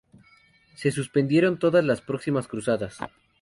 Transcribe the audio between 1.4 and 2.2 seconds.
todas las